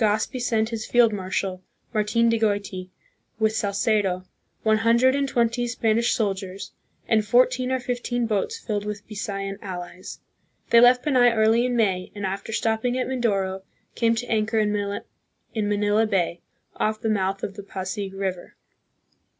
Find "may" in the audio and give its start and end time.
11.75-12.11